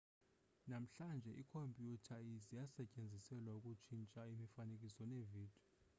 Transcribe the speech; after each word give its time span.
namhlanje 0.71 1.31
iikhompyutha 1.41 2.15
zisetyenziselwa 2.59 3.49
ukutshintsha 3.59 4.21
imifanekiso 4.33 5.01
neevidiyo 5.07 5.57